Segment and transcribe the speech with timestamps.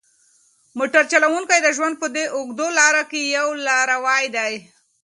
[0.77, 4.53] موټر چلونکی د ژوند په دې اوږده لاره کې یو لاروی دی.